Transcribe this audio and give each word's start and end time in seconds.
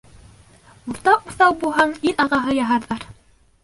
Урта 0.93 1.13
уҫал 1.19 1.55
булһаң, 1.63 1.97
ил 2.11 2.19
ағаһы 2.27 2.61
яһарҙар. 2.65 3.11